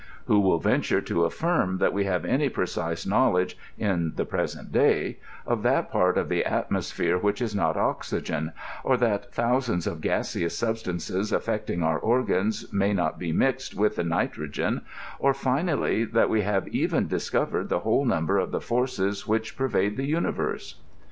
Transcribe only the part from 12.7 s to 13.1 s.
may